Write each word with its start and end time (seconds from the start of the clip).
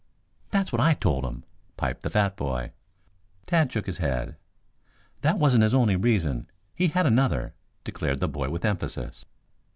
"That's 0.49 0.71
what 0.71 0.81
I 0.81 0.95
told 0.95 1.25
him," 1.25 1.43
piped 1.77 2.01
the 2.01 2.09
fat 2.09 2.35
boy. 2.35 2.71
Tad 3.45 3.71
shook 3.71 3.85
his 3.85 3.99
head. 3.99 4.35
"That 5.21 5.37
wasn't 5.37 5.61
his 5.61 5.75
only 5.75 5.95
reason. 5.95 6.49
He 6.73 6.87
had 6.87 7.05
another," 7.05 7.53
declared 7.83 8.19
the 8.19 8.27
boy 8.27 8.49
with 8.49 8.65
emphasis. 8.65 9.25